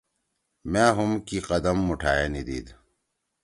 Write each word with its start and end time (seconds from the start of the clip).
مأ 0.71 0.83
ہوم 0.95 1.11
کی 1.27 1.37
قدم 1.49 1.77
موٹھائے 1.87 2.25
نیدید 2.33 2.67